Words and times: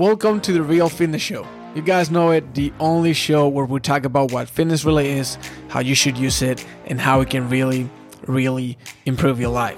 Welcome 0.00 0.40
to 0.40 0.52
the 0.54 0.62
Real 0.62 0.88
Fitness 0.88 1.20
Show. 1.20 1.46
You 1.74 1.82
guys 1.82 2.10
know 2.10 2.30
it, 2.30 2.54
the 2.54 2.72
only 2.80 3.12
show 3.12 3.46
where 3.48 3.66
we 3.66 3.80
talk 3.80 4.06
about 4.06 4.32
what 4.32 4.48
fitness 4.48 4.82
really 4.82 5.10
is, 5.10 5.36
how 5.68 5.80
you 5.80 5.94
should 5.94 6.16
use 6.16 6.40
it, 6.40 6.64
and 6.86 6.98
how 6.98 7.20
it 7.20 7.28
can 7.28 7.50
really, 7.50 7.86
really 8.26 8.78
improve 9.04 9.38
your 9.38 9.50
life. 9.50 9.76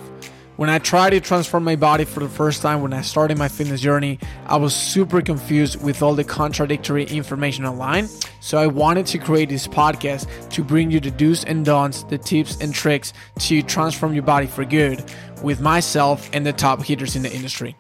When 0.59 0.71
I 0.71 0.79
tried 0.79 1.11
to 1.11 1.21
transform 1.21 1.65
my 1.65 1.75
body 1.75 2.05
for 2.05 2.21
the 2.21 2.29
first 2.29 2.63
time 2.63 2.83
when 2.83 2.93
I 2.93 3.03
started 3.03 3.37
my 3.37 3.49
fitness 3.49 3.81
journey, 3.81 4.21
I 4.47 4.59
was 4.59 4.77
super 4.77 5.23
confused 5.23 5.83
with 5.83 6.05
all 6.05 6.15
the 6.15 6.23
contradictory 6.23 7.03
information 7.07 7.67
online. 7.67 8.07
So 8.39 8.59
I 8.59 8.69
wanted 8.69 9.07
to 9.07 9.19
create 9.19 9.49
this 9.49 9.67
podcast 9.67 10.29
to 10.51 10.63
bring 10.63 10.93
you 10.93 11.01
the 11.01 11.11
do's 11.11 11.43
and 11.43 11.65
don'ts, 11.65 12.05
the 12.05 12.19
tips 12.19 12.59
and 12.61 12.73
tricks 12.73 13.13
to 13.41 13.61
transform 13.61 14.15
your 14.15 14.23
body 14.23 14.47
for 14.47 14.65
good 14.65 15.03
with 15.43 15.61
myself 15.61 16.31
and 16.33 16.47
the 16.47 16.53
top 16.53 16.81
hitters 16.81 17.17
in 17.17 17.23
the 17.23 17.35
industry. 17.35 17.75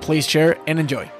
Please 0.00 0.26
share 0.26 0.56
and 0.66 0.80
enjoy. 0.80 1.10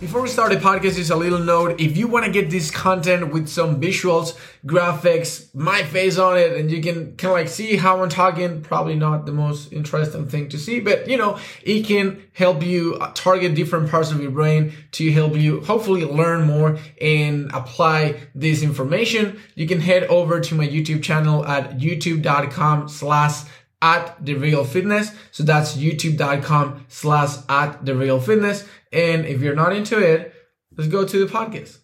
Before 0.00 0.22
we 0.22 0.28
start 0.28 0.52
the 0.52 0.58
podcast, 0.58 0.94
just 0.94 1.10
a 1.10 1.16
little 1.16 1.40
note. 1.40 1.80
If 1.80 1.96
you 1.96 2.06
want 2.06 2.24
to 2.24 2.30
get 2.30 2.50
this 2.50 2.70
content 2.70 3.32
with 3.32 3.48
some 3.48 3.80
visuals, 3.80 4.38
graphics, 4.64 5.52
my 5.56 5.82
face 5.82 6.18
on 6.18 6.38
it, 6.38 6.52
and 6.52 6.70
you 6.70 6.80
can 6.80 7.16
kind 7.16 7.32
of 7.32 7.32
like 7.32 7.48
see 7.48 7.76
how 7.76 8.00
I'm 8.00 8.08
talking, 8.08 8.62
probably 8.62 8.94
not 8.94 9.26
the 9.26 9.32
most 9.32 9.72
interesting 9.72 10.28
thing 10.28 10.50
to 10.50 10.58
see, 10.58 10.78
but 10.78 11.08
you 11.08 11.16
know, 11.16 11.40
it 11.62 11.84
can 11.84 12.22
help 12.32 12.62
you 12.62 12.94
uh, 13.00 13.10
target 13.12 13.56
different 13.56 13.90
parts 13.90 14.12
of 14.12 14.22
your 14.22 14.30
brain 14.30 14.72
to 14.92 15.10
help 15.10 15.34
you 15.34 15.62
hopefully 15.62 16.04
learn 16.04 16.46
more 16.46 16.78
and 17.00 17.50
apply 17.52 18.20
this 18.36 18.62
information. 18.62 19.40
You 19.56 19.66
can 19.66 19.80
head 19.80 20.04
over 20.04 20.38
to 20.40 20.54
my 20.54 20.68
YouTube 20.68 21.02
channel 21.02 21.44
at 21.44 21.78
youtube.com 21.78 22.88
slash 22.88 23.42
at 23.80 24.24
the 24.24 24.34
real 24.34 24.64
fitness. 24.64 25.12
So 25.30 25.44
that's 25.44 25.76
youtube.com 25.76 26.86
slash 26.88 27.36
at 27.48 27.84
the 27.84 27.94
real 27.94 28.20
fitness. 28.20 28.64
And 28.92 29.26
if 29.26 29.40
you're 29.40 29.54
not 29.54 29.74
into 29.74 29.98
it, 29.98 30.34
let's 30.76 30.88
go 30.90 31.06
to 31.06 31.26
the 31.26 31.32
podcast. 31.32 31.78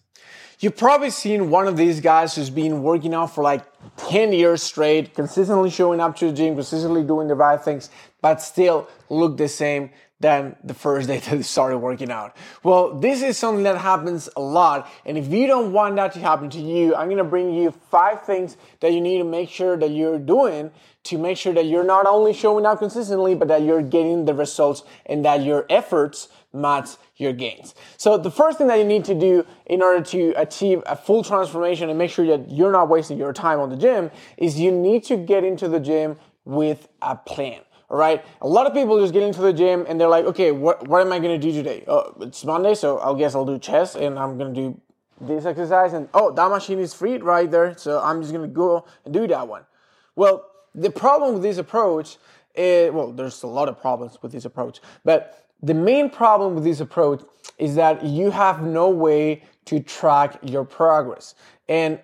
You've 0.59 0.77
probably 0.77 1.09
seen 1.09 1.49
one 1.49 1.67
of 1.67 1.75
these 1.75 1.99
guys 1.99 2.35
who's 2.35 2.49
been 2.49 2.81
working 2.81 3.13
out 3.13 3.35
for 3.35 3.43
like 3.43 3.63
10 3.97 4.31
years 4.31 4.63
straight, 4.63 5.13
consistently 5.13 5.69
showing 5.69 5.99
up 5.99 6.15
to 6.17 6.27
the 6.27 6.33
gym, 6.33 6.55
consistently 6.55 7.03
doing 7.03 7.27
the 7.27 7.35
right 7.35 7.61
things, 7.61 7.89
but 8.21 8.41
still 8.41 8.87
look 9.09 9.37
the 9.37 9.49
same 9.49 9.91
than 10.19 10.55
the 10.63 10.73
first 10.73 11.07
day 11.07 11.19
that 11.19 11.37
they 11.37 11.41
started 11.41 11.79
working 11.79 12.11
out. 12.11 12.35
Well, 12.63 12.97
this 12.99 13.21
is 13.21 13.37
something 13.37 13.63
that 13.63 13.77
happens 13.77 14.29
a 14.35 14.41
lot. 14.41 14.89
And 15.05 15.17
if 15.17 15.27
you 15.27 15.47
don't 15.47 15.73
want 15.73 15.95
that 15.97 16.13
to 16.13 16.19
happen 16.19 16.49
to 16.51 16.59
you, 16.59 16.95
I'm 16.95 17.09
gonna 17.09 17.23
bring 17.23 17.53
you 17.53 17.71
five 17.91 18.23
things 18.23 18.57
that 18.79 18.93
you 18.93 19.01
need 19.01 19.17
to 19.19 19.23
make 19.23 19.49
sure 19.49 19.77
that 19.77 19.91
you're 19.91 20.19
doing 20.19 20.71
to 21.05 21.17
make 21.19 21.37
sure 21.37 21.53
that 21.53 21.65
you're 21.65 21.83
not 21.83 22.07
only 22.07 22.33
showing 22.33 22.65
up 22.65 22.79
consistently, 22.79 23.35
but 23.35 23.47
that 23.47 23.61
you're 23.61 23.81
getting 23.81 24.25
the 24.25 24.33
results 24.33 24.83
and 25.05 25.23
that 25.23 25.43
your 25.43 25.65
efforts 25.69 26.29
match 26.51 26.91
your 27.17 27.31
gains. 27.31 27.75
So 27.97 28.17
the 28.17 28.31
first 28.31 28.57
thing 28.57 28.67
that 28.67 28.79
you 28.79 28.85
need 28.85 29.05
to 29.05 29.13
do 29.13 29.45
in 29.67 29.83
order 29.83 30.03
to 30.03 30.33
achieve 30.35 30.81
a 30.87 30.95
full 30.95 31.23
transformation 31.23 31.89
and 31.89 31.97
make 31.97 32.09
sure 32.09 32.25
that 32.25 32.49
you're 32.49 32.71
not 32.71 32.89
wasting 32.89 33.17
your 33.17 33.33
time 33.33 33.59
on 33.59 33.69
the 33.69 33.77
gym 33.77 34.09
is 34.37 34.59
you 34.59 34.71
need 34.71 35.03
to 35.05 35.17
get 35.17 35.43
into 35.43 35.67
the 35.67 35.79
gym 35.79 36.17
with 36.43 36.87
a 37.01 37.15
plan. 37.15 37.61
All 37.89 37.97
right. 37.97 38.25
A 38.41 38.47
lot 38.47 38.65
of 38.65 38.73
people 38.73 38.99
just 38.99 39.13
get 39.13 39.23
into 39.23 39.41
the 39.41 39.53
gym 39.53 39.85
and 39.87 39.99
they're 39.99 40.07
like, 40.07 40.25
okay, 40.25 40.51
what, 40.51 40.87
what 40.87 41.01
am 41.01 41.11
I 41.11 41.19
going 41.19 41.39
to 41.39 41.47
do 41.47 41.53
today? 41.53 41.83
Oh, 41.87 42.15
it's 42.21 42.43
Monday, 42.43 42.73
so 42.73 42.99
I 42.99 43.17
guess 43.17 43.35
I'll 43.35 43.45
do 43.45 43.59
chest 43.59 43.95
and 43.95 44.17
I'm 44.17 44.37
going 44.37 44.53
to 44.53 44.61
do 44.61 44.81
this 45.21 45.45
exercise. 45.45 45.93
And 45.93 46.09
oh, 46.13 46.31
that 46.31 46.49
machine 46.49 46.79
is 46.79 46.93
free 46.93 47.17
right 47.17 47.49
there. 47.49 47.77
So 47.77 48.01
I'm 48.01 48.21
just 48.21 48.33
going 48.33 48.47
to 48.47 48.53
go 48.53 48.85
and 49.05 49.13
do 49.13 49.27
that 49.27 49.47
one. 49.47 49.65
Well, 50.15 50.49
the 50.73 50.89
problem 50.89 51.35
with 51.35 51.43
this 51.43 51.57
approach 51.57 52.17
is, 52.55 52.91
well, 52.91 53.11
there's 53.11 53.43
a 53.43 53.47
lot 53.47 53.69
of 53.69 53.79
problems 53.79 54.17
with 54.21 54.31
this 54.31 54.45
approach, 54.45 54.79
but 55.03 55.45
the 55.61 55.73
main 55.73 56.09
problem 56.09 56.55
with 56.55 56.63
this 56.63 56.79
approach 56.79 57.23
is 57.57 57.75
that 57.75 58.03
you 58.03 58.31
have 58.31 58.61
no 58.61 58.89
way 58.89 59.43
to 59.65 59.79
track 59.79 60.37
your 60.43 60.65
progress. 60.65 61.35
And 61.67 61.99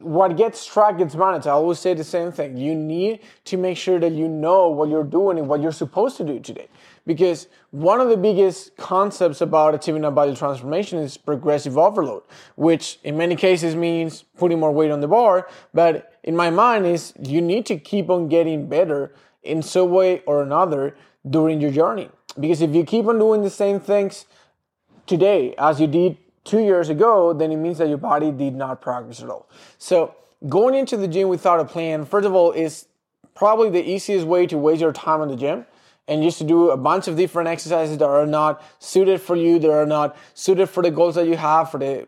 what 0.00 0.36
gets 0.36 0.66
tracked 0.66 0.98
gets 0.98 1.14
managed. 1.14 1.46
I 1.46 1.52
always 1.52 1.78
say 1.78 1.94
the 1.94 2.04
same 2.04 2.32
thing. 2.32 2.56
You 2.56 2.74
need 2.74 3.20
to 3.46 3.56
make 3.56 3.76
sure 3.76 3.98
that 3.98 4.12
you 4.12 4.28
know 4.28 4.68
what 4.68 4.88
you're 4.88 5.04
doing 5.04 5.38
and 5.38 5.48
what 5.48 5.62
you're 5.62 5.72
supposed 5.72 6.16
to 6.18 6.24
do 6.24 6.38
today. 6.40 6.68
Because 7.06 7.48
one 7.70 8.00
of 8.00 8.08
the 8.08 8.16
biggest 8.16 8.76
concepts 8.76 9.40
about 9.40 9.74
achieving 9.74 10.04
a 10.04 10.10
body 10.10 10.34
transformation 10.34 10.98
is 10.98 11.16
progressive 11.16 11.78
overload, 11.78 12.22
which 12.56 12.98
in 13.04 13.16
many 13.16 13.36
cases 13.36 13.74
means 13.74 14.24
putting 14.36 14.60
more 14.60 14.72
weight 14.72 14.90
on 14.90 15.00
the 15.00 15.08
bar. 15.08 15.48
But 15.72 16.18
in 16.24 16.36
my 16.36 16.50
mind 16.50 16.86
is 16.86 17.14
you 17.20 17.40
need 17.40 17.64
to 17.66 17.78
keep 17.78 18.10
on 18.10 18.28
getting 18.28 18.68
better 18.68 19.14
in 19.42 19.62
some 19.62 19.90
way 19.90 20.20
or 20.26 20.42
another 20.42 20.96
during 21.28 21.60
your 21.60 21.70
journey. 21.70 22.10
Because 22.38 22.60
if 22.60 22.74
you 22.74 22.84
keep 22.84 23.06
on 23.06 23.18
doing 23.18 23.42
the 23.42 23.50
same 23.50 23.80
things 23.80 24.26
today 25.06 25.54
as 25.56 25.80
you 25.80 25.86
did 25.86 26.18
two 26.46 26.60
years 26.60 26.88
ago, 26.88 27.32
then 27.34 27.52
it 27.52 27.56
means 27.56 27.78
that 27.78 27.88
your 27.88 27.98
body 27.98 28.30
did 28.30 28.54
not 28.54 28.80
progress 28.80 29.22
at 29.22 29.28
all. 29.28 29.48
So 29.76 30.14
going 30.48 30.74
into 30.74 30.96
the 30.96 31.08
gym 31.08 31.28
without 31.28 31.60
a 31.60 31.64
plan, 31.64 32.06
first 32.06 32.26
of 32.26 32.34
all, 32.34 32.52
is 32.52 32.86
probably 33.34 33.68
the 33.68 33.84
easiest 33.86 34.26
way 34.26 34.46
to 34.46 34.56
waste 34.56 34.80
your 34.80 34.92
time 34.92 35.20
in 35.20 35.28
the 35.28 35.36
gym 35.36 35.66
and 36.08 36.22
just 36.22 36.38
to 36.38 36.44
do 36.44 36.70
a 36.70 36.76
bunch 36.76 37.08
of 37.08 37.16
different 37.16 37.48
exercises 37.48 37.98
that 37.98 38.08
are 38.08 38.26
not 38.26 38.62
suited 38.78 39.20
for 39.20 39.36
you, 39.36 39.58
that 39.58 39.70
are 39.70 39.86
not 39.86 40.16
suited 40.34 40.68
for 40.68 40.82
the 40.82 40.90
goals 40.90 41.16
that 41.16 41.26
you 41.26 41.36
have, 41.36 41.70
for 41.70 41.78
the 41.78 42.06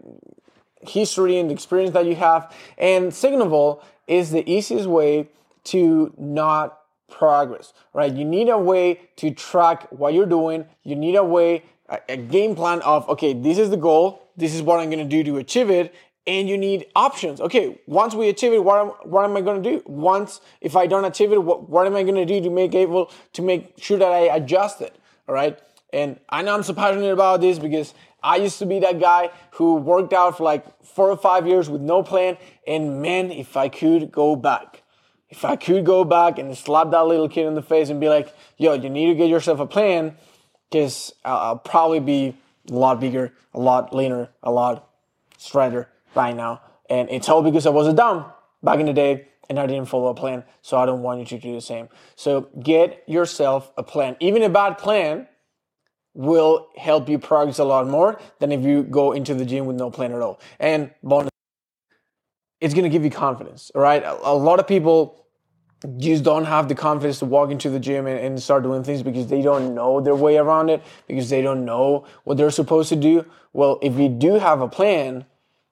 history 0.83 1.39
and 1.39 1.51
the 1.51 1.55
experience 1.55 1.93
that 1.93 2.07
you 2.07 2.15
have. 2.15 2.55
And 2.79 3.13
second 3.13 3.43
of 3.43 3.53
all, 3.53 3.83
is 4.07 4.31
the 4.31 4.49
easiest 4.51 4.87
way 4.87 5.29
to 5.65 6.15
not 6.17 6.81
progress, 7.11 7.73
right? 7.93 8.13
You 8.13 8.25
need 8.25 8.49
a 8.49 8.59
way 8.59 9.01
to 9.17 9.31
track 9.31 9.91
what 9.91 10.15
you're 10.15 10.27
doing. 10.27 10.65
You 10.83 10.97
need 10.97 11.17
a 11.17 11.25
way, 11.25 11.65
a, 11.89 11.99
a 12.09 12.17
game 12.17 12.55
plan 12.55 12.81
of, 12.83 13.09
okay, 13.09 13.33
this 13.33 13.59
is 13.59 13.71
the 13.71 13.77
goal. 13.77 14.23
This 14.39 14.55
is 14.55 14.63
what 14.63 14.81
I'm 14.81 14.89
going 14.89 15.07
to 15.07 15.17
do 15.17 15.23
to 15.25 15.37
achieve 15.39 15.69
it 15.69 15.95
and 16.29 16.47
you 16.47 16.59
need 16.59 16.87
options. 16.95 17.41
Okay, 17.41 17.81
once 17.87 18.15
we 18.15 18.29
achieve 18.29 18.53
it, 18.53 18.63
what 18.63 18.79
am, 18.79 18.89
what 19.11 19.25
am 19.25 19.37
I 19.37 19.41
going 19.41 19.63
to 19.63 19.71
do? 19.71 19.83
Once, 19.87 20.43
if 20.61 20.77
I 20.77 20.87
don't 20.87 21.07
achieve 21.07 21.33
it, 21.33 21.43
what, 21.43 21.71
what 21.71 21.87
am 21.87 21.97
I 21.97 22.03
going 22.03 22.17
to 22.17 22.27
do 22.27 22.41
to 22.43 22.51
make 22.51 22.75
able 22.75 23.11
to 23.33 23.43
make 23.43 23.73
sure 23.79 23.99
that 23.99 24.13
I 24.13 24.37
adjust 24.37 24.83
it? 24.83 24.95
All 25.27 25.35
right. 25.35 25.59
And 25.91 26.21
I 26.29 26.43
know 26.43 26.55
I'm 26.55 26.63
so 26.63 26.75
passionate 26.75 27.13
about 27.13 27.41
this 27.41 27.59
because 27.59 27.95
I 28.23 28.37
used 28.37 28.59
to 28.59 28.67
be 28.67 28.79
that 28.81 29.01
guy 29.01 29.31
who 29.53 29.77
worked 29.77 30.13
out 30.13 30.37
for 30.37 30.43
like 30.43 30.85
four 30.85 31.09
or 31.11 31.17
five 31.17 31.47
years 31.47 31.71
with 31.71 31.81
no 31.81 32.03
plan. 32.03 32.37
And 32.67 33.01
man, 33.01 33.31
if 33.31 33.57
I 33.57 33.71
could 33.71 34.13
go 34.13 34.37
back, 34.37 34.83
if 35.31 35.47
I 35.47 35.57
could 35.57 35.87
go 35.87 36.05
back 36.05 36.39
and 36.39 36.55
slap 36.57 36.91
that 36.91 37.07
little 37.07 37.29
kid 37.31 37.47
in 37.47 37.55
the 37.55 37.63
face 37.63 37.89
and 37.89 38.01
be 38.01 38.11
like, 38.11 38.35
yo, 38.59 38.75
you 38.75 38.91
need 38.91 39.07
to 39.07 39.15
get 39.15 39.31
yourself 39.31 39.61
a 39.61 39.67
plan 39.67 40.15
because 40.71 41.15
I'll, 41.25 41.39
I'll 41.39 41.57
probably 41.57 42.01
be 42.01 42.37
a 42.71 42.75
lot 42.75 43.01
bigger, 43.01 43.33
a 43.55 43.61
lot 43.61 43.95
leaner, 43.95 44.29
a 44.43 44.51
lot 44.51 44.91
stronger 45.37 45.89
right 46.15 46.35
now. 46.35 46.61
And 46.91 47.09
it's 47.11 47.29
all 47.29 47.43
because 47.43 47.67
I 47.67 47.71
was 47.71 47.87
a 47.87 47.93
dumb 47.93 48.27
back 48.63 48.79
in 48.81 48.87
the 48.87 48.93
day 48.93 49.29
and 49.49 49.59
I 49.59 49.67
didn't 49.67 49.87
follow 49.87 50.09
a 50.09 50.15
plan. 50.15 50.45
So 50.63 50.79
I 50.79 50.87
don't 50.87 51.03
want 51.03 51.21
you 51.21 51.27
to 51.27 51.39
do 51.39 51.55
the 51.55 51.61
same. 51.61 51.89
So 52.17 52.49
get 52.63 53.03
yourself 53.07 53.71
a 53.77 53.83
plan. 53.83 54.17
Even 54.21 54.43
a 54.43 54.49
bad 54.49 54.79
plan 54.79 55.27
will 56.15 56.69
help 56.77 57.09
you 57.09 57.19
progress 57.19 57.59
a 57.59 57.65
lot 57.65 57.87
more 57.87 58.21
than 58.41 58.53
if 58.53 58.63
you 58.63 58.83
go 58.83 59.13
into 59.13 59.35
the 59.35 59.45
gym 59.45 59.67
with 59.67 59.77
no 59.77 59.91
plan 59.91 60.13
at 60.13 60.21
all. 60.21 60.41
And 60.59 60.91
bonus, 61.03 61.31
it's 62.61 62.75
going 62.75 62.85
to 62.85 62.91
give 62.91 63.05
you 63.05 63.11
confidence, 63.11 63.71
all 63.75 63.83
right? 63.83 64.03
A, 64.03 64.29
a, 64.29 64.35
lot 64.35 64.59
of 64.59 64.67
people 64.67 65.25
just 65.99 66.25
don't 66.25 66.45
have 66.45 66.69
the 66.69 66.75
confidence 66.75 67.21
to 67.21 67.25
walk 67.25 67.51
into 67.51 67.71
the 67.71 67.79
gym 67.79 68.07
and, 68.07 68.19
and 68.19 68.43
start 68.43 68.65
doing 68.65 68.83
things 68.83 69.03
because 69.03 69.29
they 69.29 69.43
don't 69.43 69.75
know 69.75 70.01
their 70.01 70.17
way 70.17 70.37
around 70.37 70.71
it, 70.71 70.83
because 71.07 71.31
they 71.31 71.41
don't 71.41 71.65
know 71.65 72.05
what 72.25 72.37
they're 72.37 72.51
supposed 72.51 72.89
to 72.89 72.97
do. 72.97 73.25
Well, 73.53 73.79
if 73.81 73.97
you 73.97 74.09
do 74.09 74.35
have 74.35 74.61
a 74.61 74.69
plan, 74.69 75.25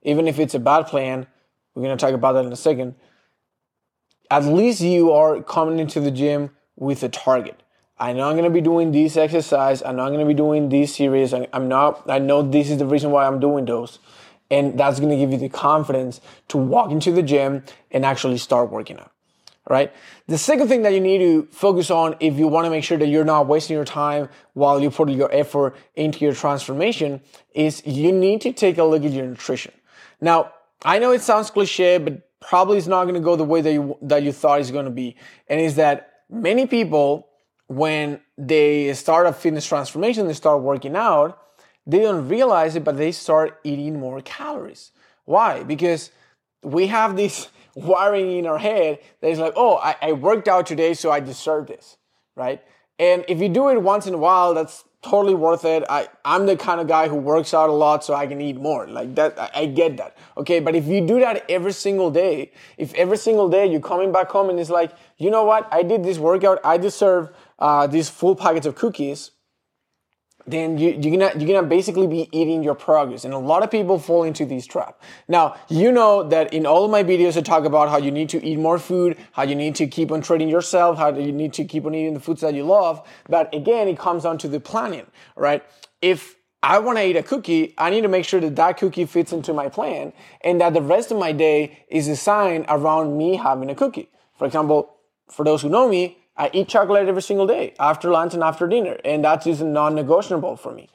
even 0.03 0.29
if 0.29 0.39
it's 0.39 0.55
a 0.55 0.61
bad 0.61 0.87
plan, 0.87 1.27
we're 1.75 1.83
going 1.83 1.97
to 1.97 2.01
talk 2.01 2.15
about 2.15 2.33
that 2.35 2.45
in 2.45 2.53
a 2.53 2.57
second. 2.57 2.95
At 4.31 4.45
least 4.45 4.81
you 4.81 5.13
are 5.13 5.43
coming 5.43 5.79
into 5.79 6.01
the 6.01 6.11
gym 6.11 6.51
with 6.77 7.03
a 7.03 7.09
target. 7.09 7.63
I 7.99 8.13
know 8.13 8.29
I'm 8.29 8.35
going 8.35 8.45
to 8.45 8.51
be 8.51 8.61
doing 8.61 8.93
this 8.93 9.17
exercise. 9.17 9.83
I 9.83 9.93
know 9.93 10.03
I'm 10.03 10.13
going 10.13 10.21
to 10.21 10.27
be 10.27 10.35
doing 10.35 10.69
this 10.69 10.95
series. 10.95 11.33
I'm 11.33 11.69
not, 11.69 12.09
I 12.09 12.19
know 12.19 12.43
this 12.43 12.71
is 12.71 12.79
the 12.79 12.87
reason 12.87 13.11
why 13.11 13.27
I'm 13.27 13.41
doing 13.41 13.65
those. 13.65 13.99
And 14.51 14.79
that's 14.79 15.01
going 15.01 15.11
to 15.11 15.17
give 15.17 15.33
you 15.33 15.39
the 15.39 15.49
confidence 15.49 16.21
to 16.49 16.59
walk 16.59 16.91
into 16.91 17.11
the 17.11 17.23
gym 17.23 17.65
and 17.91 18.05
actually 18.05 18.39
start 18.39 18.71
working 18.71 18.99
out. 18.99 19.13
Right. 19.69 19.93
The 20.29 20.39
second 20.39 20.69
thing 20.69 20.83
that 20.83 20.93
you 20.93 21.01
need 21.01 21.19
to 21.19 21.49
focus 21.51 21.91
on 21.91 22.15
if 22.21 22.39
you 22.39 22.47
want 22.47 22.67
to 22.67 22.71
make 22.71 22.85
sure 22.85 22.99
that 22.99 23.09
you're 23.09 23.25
not 23.25 23.49
wasting 23.49 23.75
your 23.75 23.85
time 23.85 24.29
while 24.53 24.81
you 24.81 24.91
put 24.91 25.11
your 25.11 25.33
effort 25.35 25.75
into 25.97 26.25
your 26.25 26.35
transformation 26.35 27.21
is 27.53 27.85
you 27.85 28.13
need 28.13 28.43
to 28.43 28.53
take 28.53 28.79
a 28.79 28.85
look 28.85 29.05
at 29.05 29.11
your 29.11 29.27
nutrition. 29.27 29.73
Now, 30.21 30.53
I 30.85 31.01
know 31.01 31.11
it 31.11 31.21
sounds 31.21 31.51
cliche, 31.51 31.99
but 31.99 32.23
probably 32.41 32.79
it's 32.79 32.87
not 32.87 33.05
going 33.05 33.15
to 33.15 33.21
go 33.21 33.35
the 33.35 33.43
way 33.43 33.61
that 33.61 33.73
you, 33.73 33.99
that 34.03 34.23
you 34.23 34.31
thought 34.31 34.61
it's 34.61 34.71
going 34.71 34.85
to 34.85 34.91
be. 34.91 35.17
And 35.49 35.61
is 35.61 35.75
that 35.77 36.13
many 36.31 36.67
people, 36.67 37.29
when 37.67 38.21
they 38.39 38.95
start 38.95 39.27
a 39.27 39.33
fitness 39.33 39.67
transformation, 39.67 40.29
they 40.29 40.35
start 40.35 40.63
working 40.63 40.95
out, 40.95 41.43
they 41.87 42.03
don't 42.03 42.29
realize 42.29 42.77
it, 42.77 42.85
but 42.85 42.97
they 42.97 43.11
start 43.11 43.59
eating 43.65 43.99
more 43.99 44.21
calories. 44.21 44.93
Why? 45.25 45.65
Because 45.65 46.11
we 46.63 46.87
have 46.87 47.17
this 47.17 47.49
wiring 47.77 48.39
in 48.39 48.47
our 48.47 48.59
head 48.59 48.99
that 49.21 49.29
is 49.29 49.39
like, 49.39 49.53
oh, 49.55 49.77
I, 49.77 49.95
I 50.03 50.13
worked 50.13 50.49
out 50.49 50.67
today, 50.67 50.95
so 50.95 51.13
I 51.13 51.21
deserve 51.21 51.69
this, 51.69 51.99
right? 52.35 52.63
And 52.99 53.25
if 53.29 53.41
you 53.41 53.49
do 53.49 53.69
it 53.69 53.81
once 53.81 54.07
in 54.07 54.15
a 54.15 54.19
while, 54.19 54.55
that's 54.55 54.85
totally 55.03 55.35
worth 55.35 55.65
it. 55.65 55.85
I, 55.89 56.09
I'm 56.25 56.47
the 56.47 56.57
kind 56.57 56.81
of 56.81 56.89
guy 56.89 57.09
who 57.09 57.17
works 57.17 57.53
out 57.55 57.69
a 57.69 57.73
lot 57.73 58.03
so 58.03 58.15
I 58.15 58.27
can 58.27 58.41
eat 58.41 58.57
more. 58.57 58.89
Like 58.89 59.15
that, 59.15 59.39
I, 59.39 59.51
I, 59.55 59.67
get 59.67 59.99
that. 59.99 60.17
Okay. 60.37 60.59
But 60.59 60.75
if 60.75 60.87
you 60.87 61.07
do 61.07 61.21
that 61.21 61.49
every 61.49 61.73
single 61.73 62.11
day, 62.11 62.51
if 62.79 62.93
every 62.95 63.19
single 63.19 63.49
day 63.49 63.67
you're 63.67 63.81
coming 63.81 64.11
back 64.11 64.31
home 64.31 64.51
and 64.51 64.59
it's 64.59 64.71
like, 64.71 64.93
you 65.19 65.31
know 65.31 65.45
what? 65.45 65.69
I 65.71 65.83
did 65.83 66.03
this 66.03 66.19
workout. 66.19 66.59
I 66.65 66.79
deserve 66.79 67.31
uh, 67.59 67.87
these 67.87 68.09
full 68.09 68.35
packets 68.35 68.67
of 68.67 68.75
cookies 68.75 69.31
then 70.47 70.79
you, 70.79 70.91
you're 71.01 71.19
gonna 71.19 71.33
you're 71.39 71.49
gonna 71.49 71.67
basically 71.67 72.07
be 72.07 72.29
eating 72.33 72.63
your 72.63 72.75
progress 72.75 73.25
and 73.25 73.35
a 73.35 73.39
lot 73.39 73.63
of 73.63 73.71
people 73.71 73.99
fall 73.99 74.23
into 74.23 74.45
these 74.45 74.67
traps 74.67 75.05
now 75.29 75.57
you 75.69 75.91
know 75.91 76.23
that 76.23 76.53
in 76.53 76.67
all 76.67 76.85
of 76.85 76.91
my 76.91 77.03
videos 77.03 77.37
i 77.37 77.41
talk 77.41 77.65
about 77.65 77.89
how 77.89 77.99
you 77.99 78.11
need 78.11 78.29
to 78.29 78.45
eat 78.45 78.59
more 78.59 78.79
food 78.79 79.17
how 79.33 79.43
you 79.43 79.55
need 79.55 79.75
to 79.75 79.87
keep 79.87 80.13
on 80.13 80.21
treating 80.21 80.49
yourself 80.49 80.99
how 80.99 81.09
you 81.15 81.33
need 81.33 81.53
to 81.53 81.65
keep 81.65 81.85
on 81.85 81.95
eating 81.95 82.15
the 82.15 82.21
foods 82.21 82.41
that 82.41 82.55
you 82.55 82.65
love 82.65 83.07
but 83.29 83.53
again 83.55 83.89
it 83.89 83.99
comes 83.99 84.23
down 84.23 84.39
to 84.39 84.49
the 84.49 84.61
planning 84.61 85.07
right 85.37 85.65
if 86.01 86.37
I 86.63 86.81
want 86.81 86.99
to 86.99 87.07
eat 87.07 87.15
a 87.15 87.23
cookie. 87.23 87.75
I 87.79 87.91
need 87.91 88.01
to 88.01 88.09
make 88.09 88.25
sure 88.25 88.41
that 88.41 88.57
that 88.57 88.79
cookie 88.79 89.05
fits 89.05 89.33
into 89.33 89.53
my 89.53 89.69
plan 89.69 90.13
and 90.41 90.61
that 90.61 90.75
the 90.75 90.83
rest 90.83 91.13
of 91.13 91.19
my 91.19 91.31
day 91.31 91.85
is 91.89 92.07
designed 92.07 92.65
around 92.69 93.17
me 93.17 93.37
having 93.37 93.71
a 93.71 93.75
cookie. 93.75 94.11
For 94.37 94.47
example, 94.47 94.97
for 95.29 95.45
those 95.45 95.63
who 95.63 95.69
know 95.69 95.89
me, 95.89 96.19
I 96.37 96.51
eat 96.53 96.69
chocolate 96.69 97.09
every 97.09 97.23
single 97.23 97.47
day 97.47 97.75
after 97.79 98.11
lunch 98.11 98.35
and 98.35 98.43
after 98.43 98.67
dinner, 98.67 98.99
and 99.05 99.25
that's 99.25 99.45
just 99.45 99.63
non-negotiable 99.63 100.57
for 100.57 100.73
me. 100.73 100.89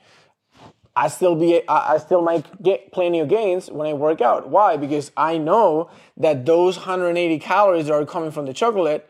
I 0.95 1.07
still 1.07 1.35
be 1.35 1.61
I 1.69 1.97
still 1.97 2.21
might 2.21 2.61
get 2.61 2.91
plenty 2.91 3.19
of 3.21 3.29
gains 3.29 3.71
when 3.71 3.87
I 3.87 3.93
work 3.93 4.19
out. 4.19 4.49
Why? 4.49 4.75
Because 4.75 5.11
I 5.15 5.37
know 5.37 5.89
that 6.17 6.45
those 6.45 6.75
180 6.75 7.39
calories 7.39 7.85
that 7.85 7.93
are 7.93 8.05
coming 8.05 8.31
from 8.31 8.45
the 8.45 8.53
chocolate 8.53 9.09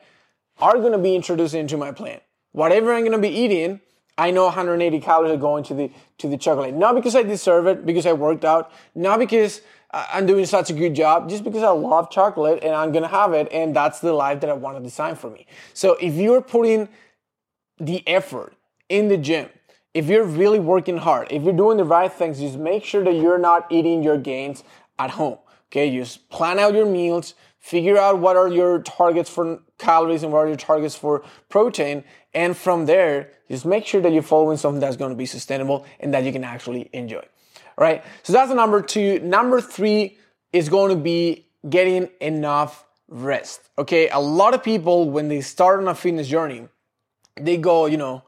are 0.59 0.77
going 0.77 0.91
to 0.91 0.99
be 0.99 1.15
introduced 1.15 1.55
into 1.55 1.77
my 1.77 1.91
plan. 1.91 2.21
Whatever 2.51 2.93
I'm 2.93 3.01
going 3.01 3.13
to 3.13 3.17
be 3.17 3.29
eating, 3.29 3.81
I 4.17 4.29
know 4.29 4.45
180 4.45 4.99
calories 4.99 5.31
are 5.31 5.37
going 5.37 5.63
to 5.65 5.73
the 5.73 5.91
to 6.19 6.27
the 6.27 6.37
chocolate. 6.37 6.75
Not 6.75 6.93
because 6.93 7.15
I 7.15 7.23
deserve 7.23 7.65
it, 7.65 7.85
because 7.85 8.05
I 8.05 8.13
worked 8.13 8.45
out, 8.45 8.71
not 8.93 9.17
because 9.17 9.61
I'm 9.93 10.25
doing 10.25 10.45
such 10.45 10.69
a 10.69 10.73
good 10.73 10.95
job 10.95 11.29
just 11.29 11.43
because 11.43 11.63
I 11.63 11.69
love 11.69 12.09
chocolate 12.09 12.63
and 12.63 12.73
I'm 12.73 12.91
gonna 12.91 13.07
have 13.07 13.33
it, 13.33 13.49
and 13.51 13.75
that's 13.75 13.99
the 13.99 14.13
life 14.13 14.39
that 14.41 14.49
I 14.49 14.53
want 14.53 14.77
to 14.77 14.83
design 14.83 15.15
for 15.15 15.29
me. 15.29 15.45
So 15.73 15.97
if 16.01 16.13
you're 16.13 16.41
putting 16.41 16.87
the 17.77 18.07
effort 18.07 18.53
in 18.87 19.09
the 19.09 19.17
gym, 19.17 19.49
if 19.93 20.07
you're 20.07 20.23
really 20.23 20.59
working 20.59 20.97
hard, 20.97 21.27
if 21.29 21.43
you're 21.43 21.53
doing 21.53 21.77
the 21.77 21.83
right 21.83 22.11
things, 22.11 22.39
just 22.39 22.57
make 22.57 22.85
sure 22.85 23.03
that 23.03 23.15
you're 23.15 23.37
not 23.37 23.67
eating 23.69 24.01
your 24.01 24.17
gains 24.17 24.63
at 24.97 25.11
home. 25.11 25.37
Okay, 25.67 25.93
just 25.93 26.29
plan 26.29 26.59
out 26.59 26.73
your 26.73 26.85
meals, 26.85 27.33
figure 27.59 27.97
out 27.97 28.19
what 28.19 28.37
are 28.37 28.47
your 28.47 28.81
targets 28.81 29.29
for 29.29 29.59
calories 29.77 30.23
and 30.23 30.31
what 30.31 30.39
are 30.39 30.47
your 30.47 30.57
targets 30.57 30.95
for 30.95 31.23
protein, 31.49 32.03
and 32.33 32.55
from 32.55 32.85
there, 32.85 33.31
just 33.49 33.65
make 33.65 33.85
sure 33.85 33.99
that 34.01 34.13
you're 34.13 34.23
following 34.23 34.57
something 34.57 34.79
that's 34.79 34.95
to 34.95 35.15
be 35.15 35.25
sustainable 35.25 35.85
and 35.99 36.13
that 36.13 36.23
you 36.23 36.31
can 36.31 36.43
actually 36.45 36.89
enjoy 36.93 37.23
right? 37.81 38.03
So 38.21 38.31
that's 38.31 38.53
number 38.53 38.79
two. 38.79 39.19
Number 39.21 39.59
three 39.59 40.19
is 40.53 40.69
going 40.69 40.95
to 40.95 41.01
be 41.01 41.47
getting 41.67 42.09
enough 42.21 42.85
rest. 43.07 43.69
Okay, 43.77 44.07
a 44.09 44.19
lot 44.19 44.53
of 44.53 44.61
people 44.63 45.09
when 45.09 45.29
they 45.29 45.41
start 45.41 45.79
on 45.79 45.87
a 45.87 45.95
fitness 45.95 46.27
journey, 46.27 46.67
they 47.39 47.57
go, 47.57 47.87
you 47.87 47.97
know, 47.97 48.21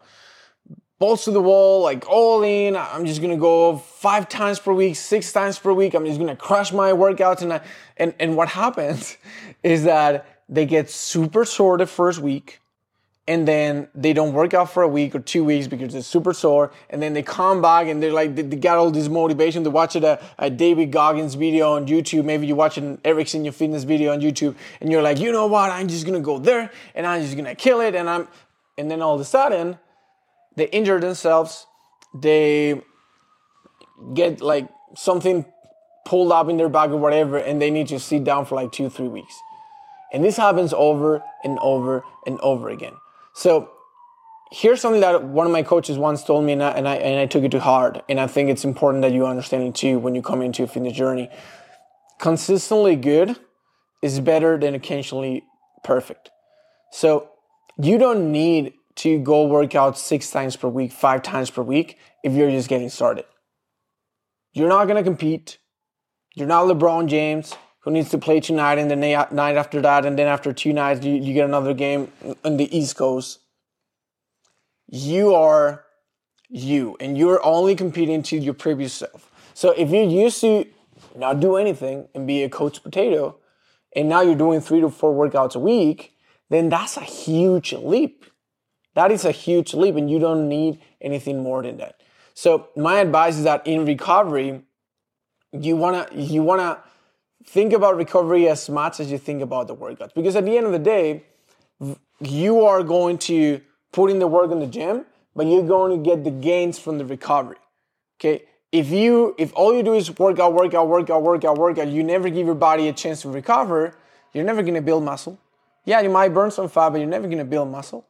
balls 0.98 1.26
to 1.26 1.32
the 1.32 1.42
wall, 1.42 1.84
like 1.84 2.10
all 2.10 2.42
in. 2.42 2.76
I'm 2.76 3.06
just 3.06 3.22
gonna 3.22 3.38
go 3.38 3.78
five 3.78 4.28
times 4.28 4.60
per 4.60 4.74
week, 4.74 4.96
six 4.96 5.32
times 5.32 5.60
per 5.60 5.72
week. 5.72 5.94
I'm 5.94 6.06
just 6.06 6.20
gonna 6.20 6.36
crush 6.36 6.74
my 6.74 6.92
workouts, 6.92 7.44
and 7.44 7.54
I, 7.54 7.62
and 7.98 8.16
and 8.20 8.36
what 8.36 8.50
happens 8.50 9.18
is 9.64 9.84
that 9.84 10.26
they 10.50 10.66
get 10.66 10.90
super 10.90 11.46
sore 11.46 11.78
the 11.78 11.86
first 11.86 12.20
week 12.20 12.60
and 13.26 13.48
then 13.48 13.88
they 13.96 14.12
don't 14.12 14.34
work 14.34 14.54
out 14.54 14.70
for 14.70 14.84
a 14.84 14.88
week 14.88 15.16
or 15.16 15.20
two 15.20 15.46
weeks 15.46 15.68
because 15.68 15.94
they're 15.94 16.02
super 16.02 16.34
sore 16.34 16.72
and 16.90 17.02
then 17.02 17.14
they 17.14 17.24
come 17.24 17.62
back 17.62 17.88
and 17.88 18.04
they're 18.04 18.12
like 18.12 18.36
they, 18.36 18.42
they 18.42 18.58
got 18.58 18.78
all 18.78 18.92
this 18.92 19.08
motivation 19.08 19.64
to 19.64 19.70
watch 19.70 19.96
a, 19.96 20.06
uh, 20.06 20.24
a, 20.40 20.50
david 20.50 20.92
goggins 20.92 21.36
video 21.36 21.74
on 21.74 21.88
youtube. 21.88 22.26
Maybe 22.26 22.48
you 22.48 22.56
watch 22.56 22.78
an 22.78 23.00
eric 23.06 23.34
your 23.34 23.54
fitness 23.54 23.86
video 23.86 24.12
on 24.12 24.20
youtube 24.20 24.56
and 24.82 24.92
you're 24.92 25.02
like 25.02 25.20
you 25.20 25.32
know 25.32 25.48
what? 25.48 25.72
I'm 25.72 25.88
just 25.88 26.06
gonna 26.06 26.20
go 26.20 26.38
there 26.38 26.70
and 26.96 27.08
i'm 27.08 27.22
just 27.22 27.38
gonna 27.38 27.56
kill 27.56 27.80
it 27.80 27.96
and 27.96 28.10
i'm 28.10 28.28
and 28.78 28.92
then 28.92 29.02
all 29.02 29.16
of 29.16 29.22
a 29.22 29.26
sudden 29.26 29.78
they 30.56 30.66
injure 30.66 31.00
themselves. 31.00 31.66
They 32.14 32.82
get 34.14 34.42
like 34.42 34.68
something 34.96 35.46
pulled 36.06 36.32
up 36.32 36.50
in 36.50 36.58
their 36.58 36.70
back 36.70 36.90
or 36.90 36.98
whatever 36.98 37.38
and 37.38 37.62
they 37.62 37.72
need 37.72 37.88
to 37.88 38.00
sit 38.00 38.24
down 38.24 38.46
for 38.46 38.56
like 38.56 38.72
two 38.72 38.90
three 38.90 39.08
weeks. 39.08 39.34
And 40.12 40.24
this 40.24 40.38
happens 40.38 40.74
over 40.74 41.24
and 41.44 41.58
over 41.60 42.04
and 42.28 42.40
over 42.42 42.70
again 42.70 42.94
so 43.34 43.70
here's 44.52 44.80
something 44.80 45.02
that 45.02 45.24
one 45.24 45.48
of 45.48 45.52
my 45.52 45.64
coaches 45.64 45.98
once 45.98 46.24
told 46.24 46.46
me, 46.46 46.54
and 46.54 46.64
I, 46.64 46.70
and 46.72 46.88
I, 46.88 46.96
and 46.96 47.20
I 47.20 47.26
took 47.26 47.44
it 47.44 47.52
to 47.52 47.60
heart. 47.60 48.04
And 48.08 48.20
I 48.20 48.28
think 48.28 48.50
it's 48.50 48.64
important 48.64 49.02
that 49.02 49.12
you 49.12 49.26
understand 49.26 49.64
it 49.64 49.76
too 49.76 49.98
when 50.00 50.14
you 50.14 50.22
come 50.22 50.42
into 50.42 50.64
a 50.64 50.68
fitness 50.68 50.94
journey. 50.94 51.30
Consistently 52.20 52.96
good 52.96 53.36
is 54.02 54.20
better 54.20 54.58
than 54.58 54.76
occasionally 54.76 55.44
perfect. 55.84 56.30
So 56.92 57.32
you 57.82 57.98
don't 57.98 58.32
need 58.32 58.74
to 58.98 59.18
go 59.18 59.48
work 59.48 59.74
out 59.74 59.98
six 59.98 60.30
times 60.30 60.56
per 60.56 60.68
week, 60.68 60.92
five 60.92 61.24
times 61.24 61.50
per 61.50 61.64
week 61.64 61.98
if 62.24 62.34
you're 62.34 62.52
just 62.52 62.70
getting 62.70 62.90
started. 62.90 63.26
You're 64.54 64.70
not 64.70 64.86
going 64.86 64.98
to 64.98 65.04
compete. 65.04 65.58
You're 66.36 66.48
not 66.48 66.68
LeBron 66.68 67.08
James 67.08 67.56
who 67.84 67.92
needs 67.92 68.10
to 68.10 68.18
play 68.18 68.40
tonight 68.40 68.78
and 68.78 68.90
the 68.90 68.96
night 68.96 69.58
after 69.58 69.82
that, 69.82 70.06
and 70.06 70.18
then 70.18 70.28
after 70.28 70.54
two 70.54 70.72
nights, 70.72 71.06
you, 71.06 71.14
you 71.14 71.34
get 71.34 71.46
another 71.46 71.74
game 71.74 72.12
on 72.44 72.58
the 72.58 72.76
East 72.76 72.96
Coast. 72.96 73.40
You 74.88 75.34
are 75.34 75.84
you, 76.50 76.96
and 77.00 77.18
you're 77.18 77.44
only 77.44 77.76
competing 77.76 78.24
to 78.24 78.38
your 78.38 78.54
previous 78.54 78.94
self. 78.94 79.30
So 79.54 79.72
if 79.72 79.90
you 79.90 80.08
used 80.08 80.40
to 80.42 80.66
not 81.16 81.40
do 81.40 81.58
anything 81.58 82.08
and 82.14 82.26
be 82.26 82.44
a 82.44 82.50
coach 82.50 82.82
potato, 82.84 83.38
and 83.96 84.08
now 84.08 84.22
you're 84.22 84.36
doing 84.36 84.62
three 84.62 84.80
to 84.82 84.90
four 84.90 85.14
workouts 85.14 85.56
a 85.56 85.60
week, 85.60 86.16
then 86.50 86.70
that's 86.70 86.96
a 86.96 87.02
huge 87.02 87.74
leap. 87.74 88.26
That 88.96 89.12
is 89.12 89.26
a 89.26 89.32
huge 89.32 89.74
leap, 89.74 89.96
and 89.96 90.10
you 90.10 90.20
don't 90.20 90.48
need 90.48 90.80
anything 91.02 91.44
more 91.44 91.64
than 91.64 91.78
that. 91.78 92.02
So 92.34 92.70
my 92.76 93.00
advice 93.00 93.38
is 93.38 93.44
that 93.44 93.66
in 93.68 93.86
recovery, 93.86 94.62
you 95.52 95.76
wanna 95.76 96.08
you 96.14 96.44
wanna 96.44 96.82
think 97.46 97.74
about 97.74 97.98
recovery 97.98 98.48
as 98.48 98.70
much 98.70 99.00
as 99.00 99.12
you 99.12 99.18
think 99.18 99.42
about 99.42 99.68
the 99.68 99.76
workouts. 99.76 100.14
Because 100.14 100.36
at 100.36 100.46
the 100.46 100.58
end 100.58 100.66
of 100.66 100.72
the 100.72 100.80
day, 100.80 101.24
you 102.20 102.66
are 102.66 102.84
going 102.84 103.18
to 103.20 103.62
put 103.92 104.10
in 104.10 104.20
the 104.20 104.28
work 104.28 104.52
in 104.52 104.60
the 104.60 104.68
gym, 104.68 105.06
but 105.36 105.48
you're 105.48 105.68
going 105.68 105.98
to 105.98 106.10
get 106.10 106.24
the 106.24 106.32
gains 106.32 106.80
from 106.80 106.98
the 106.98 107.06
recovery. 107.06 107.58
Okay. 108.20 108.44
If 108.72 108.90
you 108.90 109.36
if 109.38 109.54
all 109.56 109.76
you 109.76 109.84
do 109.84 109.94
is 109.94 110.18
work 110.18 110.40
out, 110.40 110.54
work 110.54 110.74
out, 110.74 110.88
work 110.88 111.10
out, 111.10 111.22
work 111.22 111.46
out, 111.46 111.58
work 111.60 111.78
out, 111.78 111.88
you 111.90 112.04
never 112.04 112.30
give 112.30 112.48
your 112.48 112.56
body 112.56 112.88
a 112.88 112.94
chance 112.94 113.22
to 113.22 113.30
recover, 113.30 113.94
you're 114.34 114.44
never 114.44 114.64
gonna 114.64 114.82
build 114.82 115.04
muscle. 115.04 115.40
Yeah, 115.86 116.02
you 116.02 116.10
might 116.10 116.30
burn 116.30 116.50
some 116.50 116.70
fat, 116.70 116.90
but 116.90 116.98
you're 116.98 117.08
never 117.08 117.28
gonna 117.28 117.46
build 117.46 117.70
muscle. 117.70 118.08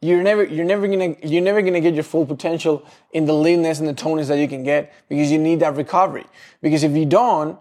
You're 0.00 0.22
never 0.22 0.42
you're 0.42 0.64
never 0.64 0.88
gonna 0.88 1.14
you're 1.22 1.42
never 1.42 1.62
gonna 1.62 1.80
get 1.80 1.94
your 1.94 2.02
full 2.02 2.26
potential 2.26 2.84
in 3.12 3.26
the 3.26 3.32
leanness 3.32 3.78
and 3.78 3.88
the 3.88 3.94
tonus 3.94 4.26
that 4.26 4.38
you 4.38 4.48
can 4.48 4.64
get 4.64 4.92
because 5.08 5.30
you 5.30 5.38
need 5.38 5.60
that 5.60 5.76
recovery. 5.76 6.26
Because 6.60 6.82
if 6.82 6.96
you 6.96 7.06
don't, 7.06 7.56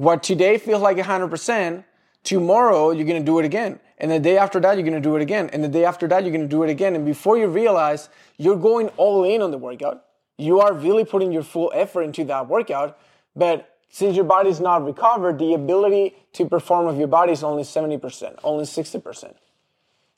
what 0.00 0.22
today 0.22 0.56
feels 0.56 0.80
like 0.80 0.96
100%, 0.96 1.84
tomorrow 2.24 2.90
you're 2.90 3.06
going 3.06 3.20
to 3.20 3.26
do 3.26 3.38
it 3.38 3.44
again. 3.44 3.78
And 3.98 4.10
the 4.10 4.18
day 4.18 4.38
after 4.38 4.58
that, 4.58 4.78
you're 4.78 4.82
going 4.82 4.94
to 4.94 5.08
do 5.08 5.14
it 5.14 5.20
again. 5.20 5.50
And 5.52 5.62
the 5.62 5.68
day 5.68 5.84
after 5.84 6.08
that, 6.08 6.22
you're 6.22 6.32
going 6.32 6.48
to 6.48 6.48
do 6.48 6.62
it 6.62 6.70
again. 6.70 6.96
And 6.96 7.04
before 7.04 7.36
you 7.36 7.48
realize 7.48 8.08
you're 8.38 8.56
going 8.56 8.88
all 8.96 9.24
in 9.24 9.42
on 9.42 9.50
the 9.50 9.58
workout, 9.58 10.06
you 10.38 10.58
are 10.58 10.72
really 10.72 11.04
putting 11.04 11.32
your 11.32 11.42
full 11.42 11.70
effort 11.74 12.04
into 12.04 12.24
that 12.24 12.48
workout. 12.48 12.98
But 13.36 13.76
since 13.90 14.16
your 14.16 14.24
body 14.24 14.48
is 14.48 14.58
not 14.58 14.86
recovered, 14.86 15.38
the 15.38 15.52
ability 15.52 16.16
to 16.32 16.48
perform 16.48 16.86
of 16.86 16.96
your 16.96 17.08
body 17.08 17.32
is 17.32 17.44
only 17.44 17.64
70%, 17.64 18.38
only 18.42 18.64
60%. 18.64 19.34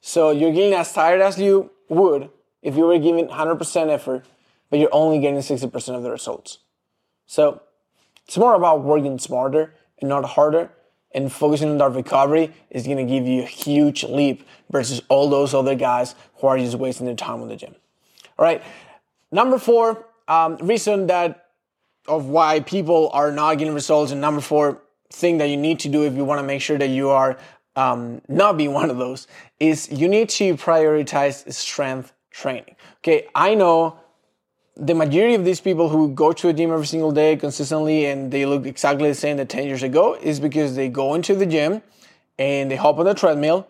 So 0.00 0.30
you're 0.30 0.52
getting 0.52 0.74
as 0.74 0.92
tired 0.92 1.20
as 1.20 1.40
you 1.40 1.72
would 1.88 2.30
if 2.62 2.76
you 2.76 2.84
were 2.84 3.00
giving 3.00 3.26
100% 3.26 3.88
effort, 3.88 4.26
but 4.70 4.78
you're 4.78 4.94
only 4.94 5.18
getting 5.18 5.40
60% 5.40 5.96
of 5.96 6.04
the 6.04 6.10
results. 6.12 6.58
So 7.26 7.62
it's 8.26 8.36
more 8.38 8.54
about 8.54 8.82
working 8.82 9.18
smarter 9.18 9.74
and 10.00 10.08
not 10.08 10.24
harder. 10.24 10.70
And 11.14 11.30
focusing 11.30 11.68
on 11.68 11.78
that 11.78 11.92
recovery 11.92 12.52
is 12.70 12.84
going 12.86 12.96
to 12.96 13.04
give 13.04 13.26
you 13.26 13.42
a 13.42 13.46
huge 13.46 14.02
leap 14.02 14.46
versus 14.70 15.02
all 15.10 15.28
those 15.28 15.52
other 15.52 15.74
guys 15.74 16.14
who 16.36 16.46
are 16.46 16.56
just 16.58 16.76
wasting 16.78 17.04
their 17.04 17.14
time 17.14 17.42
on 17.42 17.48
the 17.48 17.56
gym. 17.56 17.74
All 18.38 18.46
right. 18.46 18.62
Number 19.30 19.58
four, 19.58 20.06
um, 20.26 20.56
reason 20.56 21.06
that 21.08 21.48
of 22.08 22.26
why 22.26 22.60
people 22.60 23.10
are 23.12 23.30
not 23.30 23.58
getting 23.58 23.74
results. 23.74 24.10
And 24.10 24.20
number 24.20 24.40
four 24.40 24.82
thing 25.12 25.38
that 25.38 25.48
you 25.48 25.56
need 25.56 25.78
to 25.80 25.88
do 25.88 26.04
if 26.04 26.14
you 26.14 26.24
want 26.24 26.40
to 26.40 26.46
make 26.46 26.62
sure 26.62 26.78
that 26.78 26.88
you 26.88 27.10
are 27.10 27.38
um, 27.76 28.22
not 28.28 28.56
being 28.56 28.72
one 28.80 28.90
of 28.90 28.98
those 28.98 29.26
is 29.60 29.90
you 29.92 30.08
need 30.08 30.28
to 30.30 30.56
prioritize 30.56 31.50
strength 31.52 32.12
training. 32.30 32.76
Okay. 33.00 33.26
I 33.34 33.54
know 33.54 33.98
the 34.76 34.94
majority 34.94 35.34
of 35.34 35.44
these 35.44 35.60
people 35.60 35.88
who 35.88 36.08
go 36.10 36.32
to 36.32 36.48
a 36.48 36.52
gym 36.52 36.70
every 36.72 36.86
single 36.86 37.12
day 37.12 37.36
consistently 37.36 38.06
and 38.06 38.30
they 38.30 38.46
look 38.46 38.66
exactly 38.66 39.08
the 39.08 39.14
same 39.14 39.36
that 39.36 39.48
10 39.48 39.66
years 39.66 39.82
ago 39.82 40.14
is 40.14 40.40
because 40.40 40.76
they 40.76 40.88
go 40.88 41.14
into 41.14 41.34
the 41.34 41.46
gym 41.46 41.82
and 42.38 42.70
they 42.70 42.76
hop 42.76 42.98
on 42.98 43.04
the 43.04 43.14
treadmill 43.14 43.68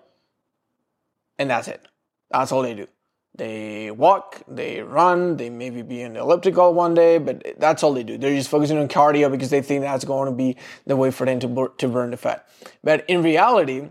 and 1.39 1.51
that's 1.51 1.67
it. 1.69 1.85
That's 2.31 2.53
all 2.53 2.63
they 2.63 2.75
do. 2.75 2.87
They 3.35 3.91
walk, 3.91 4.43
they 4.47 4.83
run, 4.83 5.39
they 5.39 5.49
maybe 5.49 5.83
be 5.83 6.03
in 6.03 6.13
the 6.13 6.21
elliptical 6.21 6.75
one 6.75 6.93
day, 6.93 7.19
but 7.19 7.59
that's 7.59 7.83
all 7.83 7.95
they 7.95 8.05
do. 8.05 8.19
They're 8.19 8.35
just 8.35 8.51
focusing 8.51 8.79
on 8.79 8.89
cardio 8.89 9.31
because 9.31 9.51
they 9.51 9.63
think 9.63 9.83
that's 9.83 10.05
going 10.05 10.27
to 10.27 10.37
be 10.37 10.57
the 10.87 10.97
way 10.97 11.11
for 11.11 11.25
them 11.25 11.41
to, 11.41 11.73
to 11.79 11.89
burn 11.89 12.11
the 12.11 12.17
fat. 12.19 12.47
But 12.85 13.07
in 13.09 13.23
reality, 13.23 13.89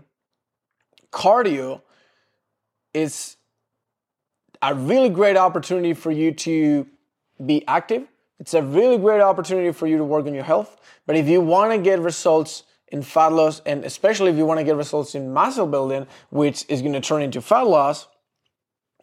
cardio 1.12 1.82
is 2.94 3.36
a 4.62 4.74
really 4.74 5.08
great 5.08 5.36
opportunity 5.36 5.92
for 5.92 6.12
you 6.12 6.32
to 6.32 6.86
be 7.44 7.66
active. 7.66 8.06
It's 8.38 8.54
a 8.54 8.62
really 8.62 8.98
great 8.98 9.20
opportunity 9.20 9.72
for 9.72 9.86
you 9.86 9.98
to 9.98 10.04
work 10.04 10.26
on 10.26 10.34
your 10.34 10.44
health. 10.44 10.76
But 11.06 11.16
if 11.16 11.28
you 11.28 11.40
want 11.40 11.72
to 11.72 11.78
get 11.78 12.00
results 12.00 12.64
in 12.88 13.02
fat 13.02 13.32
loss, 13.32 13.60
and 13.64 13.84
especially 13.84 14.30
if 14.30 14.36
you 14.36 14.44
want 14.44 14.58
to 14.58 14.64
get 14.64 14.76
results 14.76 15.14
in 15.14 15.32
muscle 15.32 15.66
building, 15.66 16.06
which 16.30 16.64
is 16.68 16.82
going 16.82 16.92
to 16.92 17.00
turn 17.00 17.22
into 17.22 17.40
fat 17.40 17.66
loss, 17.66 18.08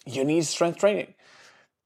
you 0.05 0.23
need 0.23 0.45
strength 0.45 0.77
training. 0.77 1.13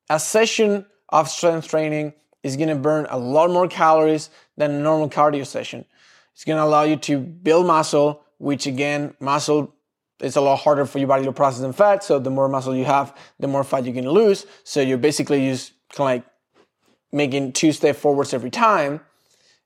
A 0.10 0.20
session 0.20 0.86
of 1.10 1.30
strength 1.30 1.68
training 1.68 2.14
is 2.42 2.58
going 2.58 2.70
to 2.70 2.76
burn 2.76 3.08
a 3.10 3.18
lot 3.18 3.50
more 3.50 3.68
calories 3.68 4.30
than 4.58 4.72
a 4.72 4.80
normal 4.80 5.10
cardio 5.10 5.46
session. 5.46 5.86
It's 6.34 6.44
going 6.44 6.58
to 6.58 6.64
allow 6.64 6.84
you 6.84 6.98
to 6.98 7.20
build 7.20 7.68
muscle, 7.68 8.24
which 8.38 8.66
again, 8.66 9.16
muscle 9.20 9.74
it's 10.20 10.36
a 10.38 10.42
lot 10.42 10.58
harder 10.58 10.86
for 10.86 11.00
your 11.00 11.08
body 11.08 11.26
to 11.26 11.32
process 11.32 11.62
than 11.62 11.74
fat. 11.74 12.04
So 12.04 12.18
the 12.18 12.30
more 12.30 12.48
muscle 12.48 12.76
you 12.76 12.86
have, 12.86 13.16
the 13.40 13.48
more 13.48 13.64
fat 13.64 13.84
you're 13.84 13.94
going 13.94 14.06
to 14.06 14.12
lose. 14.12 14.46
So 14.64 14.80
you're 14.80 14.98
basically 14.98 15.50
just 15.50 15.74
kind 15.90 16.20
of 16.20 16.26
like 16.26 16.33
making 17.14 17.54
two 17.54 17.72
step 17.72 17.96
forwards 17.96 18.34
every 18.34 18.50
time. 18.50 19.00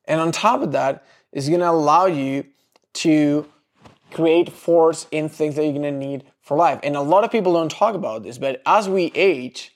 And 0.06 0.22
on 0.22 0.32
top 0.32 0.62
of 0.62 0.74
that, 0.74 1.06
it's 1.32 1.48
going 1.48 1.62
to 1.62 1.70
allow 1.70 2.06
you 2.06 2.46
to 2.96 3.48
create 4.12 4.52
force 4.52 5.08
in 5.12 5.30
things 5.30 5.56
that 5.56 5.64
you're 5.64 5.74
going 5.74 5.84
to 5.84 5.92
need 5.92 6.24
for 6.42 6.58
life. 6.58 6.80
And 6.84 6.96
a 6.96 7.02
lot 7.02 7.24
of 7.24 7.32
people 7.32 7.54
don't 7.54 7.72
talk 7.72 7.96
about 7.96 8.24
this, 8.24 8.38
but 8.38 8.62
as 8.66 8.88
we 8.88 9.12
age, 9.16 9.74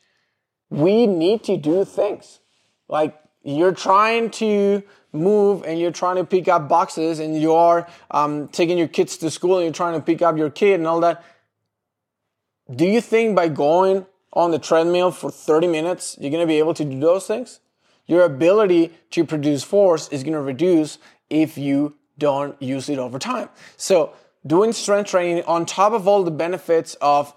we 0.69 1.05
need 1.05 1.43
to 1.43 1.57
do 1.57 1.83
things. 1.83 2.39
Like 2.87 3.17
you're 3.43 3.73
trying 3.73 4.29
to 4.31 4.83
move 5.13 5.63
and 5.63 5.79
you're 5.79 5.91
trying 5.91 6.15
to 6.15 6.23
pick 6.23 6.47
up 6.47 6.69
boxes 6.69 7.19
and 7.19 7.39
you 7.39 7.53
are 7.53 7.87
um, 8.11 8.47
taking 8.49 8.77
your 8.77 8.87
kids 8.87 9.17
to 9.17 9.29
school 9.29 9.57
and 9.57 9.65
you're 9.65 9.73
trying 9.73 9.99
to 9.99 10.05
pick 10.05 10.21
up 10.21 10.37
your 10.37 10.49
kid 10.49 10.75
and 10.75 10.87
all 10.87 11.01
that. 11.01 11.23
Do 12.73 12.85
you 12.85 13.01
think 13.01 13.35
by 13.35 13.49
going 13.49 14.05
on 14.33 14.51
the 14.51 14.59
treadmill 14.59 15.11
for 15.11 15.31
30 15.31 15.67
minutes, 15.67 16.17
you're 16.19 16.31
going 16.31 16.43
to 16.43 16.47
be 16.47 16.59
able 16.59 16.73
to 16.73 16.85
do 16.85 17.00
those 17.00 17.27
things? 17.27 17.59
Your 18.07 18.23
ability 18.23 18.91
to 19.11 19.25
produce 19.25 19.63
force 19.63 20.07
is 20.09 20.23
going 20.23 20.33
to 20.33 20.41
reduce 20.41 20.97
if 21.29 21.57
you 21.57 21.95
don't 22.17 22.61
use 22.61 22.89
it 22.89 23.00
over 23.00 23.19
time. 23.19 23.50
So, 23.77 24.13
doing 24.45 24.73
strength 24.73 25.09
training 25.09 25.43
on 25.45 25.65
top 25.65 25.93
of 25.93 26.07
all 26.07 26.23
the 26.23 26.31
benefits 26.31 26.95
of 26.95 27.33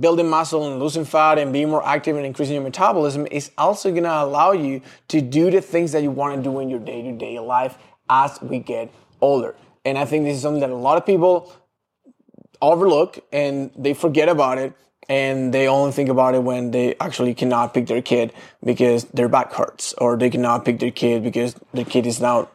building 0.00 0.28
muscle 0.28 0.70
and 0.70 0.80
losing 0.80 1.04
fat 1.04 1.38
and 1.38 1.52
being 1.52 1.70
more 1.70 1.84
active 1.86 2.16
and 2.16 2.26
increasing 2.26 2.54
your 2.54 2.62
metabolism 2.62 3.26
is 3.30 3.50
also 3.56 3.90
going 3.90 4.04
to 4.04 4.22
allow 4.22 4.52
you 4.52 4.82
to 5.08 5.20
do 5.20 5.50
the 5.50 5.60
things 5.60 5.92
that 5.92 6.02
you 6.02 6.10
want 6.10 6.36
to 6.36 6.42
do 6.42 6.58
in 6.60 6.68
your 6.68 6.80
day 6.80 7.02
to 7.02 7.12
day 7.12 7.38
life 7.38 7.78
as 8.08 8.40
we 8.42 8.58
get 8.58 8.92
older. 9.20 9.54
And 9.84 9.96
I 9.96 10.04
think 10.04 10.24
this 10.24 10.36
is 10.36 10.42
something 10.42 10.60
that 10.60 10.70
a 10.70 10.74
lot 10.74 10.98
of 10.98 11.06
people 11.06 11.52
overlook 12.60 13.18
and 13.32 13.70
they 13.76 13.94
forget 13.94 14.28
about 14.28 14.58
it 14.58 14.72
and 15.08 15.54
they 15.54 15.68
only 15.68 15.92
think 15.92 16.08
about 16.08 16.34
it 16.34 16.42
when 16.42 16.70
they 16.70 16.94
actually 17.00 17.34
cannot 17.34 17.74
pick 17.74 17.86
their 17.86 18.02
kid 18.02 18.32
because 18.64 19.04
their 19.06 19.28
back 19.28 19.52
hurts 19.52 19.94
or 19.98 20.16
they 20.16 20.30
cannot 20.30 20.64
pick 20.64 20.80
their 20.80 20.90
kid 20.90 21.22
because 21.22 21.54
their 21.72 21.84
kid 21.84 22.06
is 22.06 22.20
now 22.20 22.48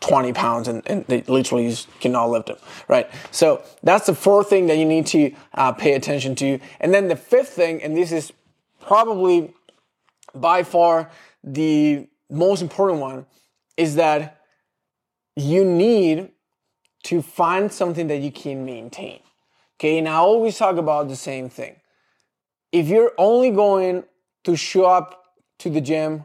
20 0.00 0.32
pounds 0.32 0.68
and, 0.68 0.82
and 0.86 1.06
they 1.06 1.22
literally 1.22 1.74
cannot 2.00 2.30
lift 2.30 2.46
them, 2.48 2.56
right? 2.88 3.08
So 3.30 3.62
that's 3.82 4.06
the 4.06 4.14
fourth 4.14 4.48
thing 4.48 4.66
that 4.66 4.76
you 4.76 4.84
need 4.84 5.06
to 5.08 5.32
uh, 5.54 5.72
pay 5.72 5.94
attention 5.94 6.34
to. 6.36 6.58
And 6.80 6.92
then 6.92 7.08
the 7.08 7.16
fifth 7.16 7.50
thing, 7.50 7.82
and 7.82 7.96
this 7.96 8.10
is 8.10 8.32
probably 8.80 9.54
by 10.34 10.62
far 10.64 11.10
the 11.44 12.08
most 12.30 12.62
important 12.62 13.00
one, 13.00 13.26
is 13.76 13.94
that 13.94 14.40
you 15.36 15.64
need 15.64 16.30
to 17.04 17.22
find 17.22 17.72
something 17.72 18.08
that 18.08 18.18
you 18.18 18.30
can 18.30 18.64
maintain. 18.64 19.20
Okay, 19.78 19.98
and 19.98 20.08
I 20.08 20.14
always 20.14 20.56
talk 20.58 20.76
about 20.76 21.08
the 21.08 21.16
same 21.16 21.48
thing. 21.48 21.76
If 22.72 22.88
you're 22.88 23.12
only 23.18 23.50
going 23.50 24.04
to 24.44 24.56
show 24.56 24.86
up 24.86 25.36
to 25.58 25.68
the 25.70 25.80
gym 25.80 26.24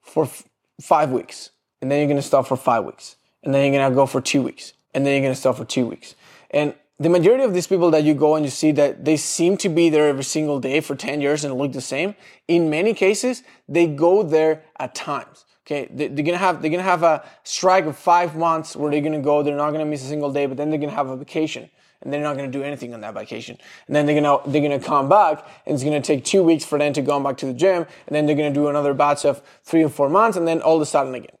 for 0.00 0.24
f- 0.24 0.44
five 0.80 1.10
weeks, 1.10 1.50
and 1.80 1.90
then 1.90 1.98
you're 1.98 2.08
gonna 2.08 2.22
stop 2.22 2.46
for 2.46 2.56
five 2.56 2.84
weeks, 2.84 3.16
and 3.42 3.54
then 3.54 3.72
you're 3.72 3.80
gonna 3.80 3.94
go 3.94 4.06
for 4.06 4.20
two 4.20 4.40
weeks, 4.42 4.72
and 4.94 5.04
then 5.04 5.12
you're 5.12 5.22
gonna 5.22 5.34
stop 5.34 5.56
for 5.56 5.64
two 5.66 5.86
weeks. 5.86 6.14
And 6.50 6.74
the 6.98 7.08
majority 7.08 7.44
of 7.44 7.52
these 7.52 7.66
people 7.66 7.90
that 7.90 8.04
you 8.04 8.14
go 8.14 8.36
and 8.36 8.44
you 8.44 8.50
see 8.50 8.72
that 8.72 9.04
they 9.04 9.16
seem 9.16 9.56
to 9.58 9.68
be 9.68 9.90
there 9.90 10.08
every 10.08 10.24
single 10.24 10.60
day 10.60 10.80
for 10.80 10.94
10 10.94 11.20
years 11.20 11.44
and 11.44 11.54
look 11.54 11.72
the 11.72 11.80
same, 11.80 12.14
in 12.48 12.70
many 12.70 12.94
cases, 12.94 13.42
they 13.68 13.86
go 13.86 14.22
there 14.22 14.62
at 14.78 14.94
times. 14.94 15.44
Okay, 15.66 15.88
they're 15.90 16.24
gonna 16.24 16.38
have 16.38 16.60
they're 16.62 16.70
gonna 16.70 16.82
have 16.82 17.02
a 17.02 17.22
strike 17.44 17.84
of 17.84 17.96
five 17.96 18.34
months 18.34 18.74
where 18.74 18.90
they're 18.90 19.00
gonna 19.00 19.20
go, 19.20 19.42
they're 19.42 19.56
not 19.56 19.72
gonna 19.72 19.84
miss 19.84 20.02
a 20.02 20.08
single 20.08 20.32
day, 20.32 20.46
but 20.46 20.56
then 20.56 20.70
they're 20.70 20.78
gonna 20.78 20.92
have 20.92 21.10
a 21.10 21.16
vacation 21.16 21.70
and 22.02 22.12
they're 22.12 22.20
not 22.20 22.36
going 22.36 22.50
to 22.50 22.58
do 22.58 22.64
anything 22.64 22.94
on 22.94 23.00
that 23.00 23.14
vacation. 23.14 23.56
And 23.86 23.96
then 23.96 24.06
they're 24.06 24.20
going 24.20 24.42
to, 24.42 24.50
they're 24.50 24.60
going 24.60 24.78
to 24.78 24.84
come 24.84 25.08
back 25.08 25.46
and 25.66 25.74
it's 25.74 25.84
going 25.84 26.00
to 26.00 26.06
take 26.06 26.24
two 26.24 26.42
weeks 26.42 26.64
for 26.64 26.78
them 26.78 26.92
to 26.92 27.02
go 27.02 27.18
back 27.20 27.36
to 27.38 27.46
the 27.46 27.54
gym. 27.54 27.86
And 28.06 28.16
then 28.16 28.26
they're 28.26 28.36
going 28.36 28.52
to 28.52 28.58
do 28.58 28.68
another 28.68 28.94
batch 28.94 29.24
of 29.24 29.42
three 29.64 29.82
or 29.82 29.88
four 29.88 30.08
months 30.08 30.36
and 30.36 30.46
then 30.46 30.60
all 30.60 30.76
of 30.76 30.82
a 30.82 30.86
sudden 30.86 31.14
again. 31.14 31.36